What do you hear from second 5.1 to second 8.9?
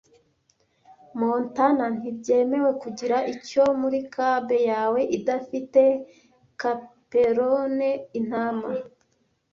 idafite chaperone Intama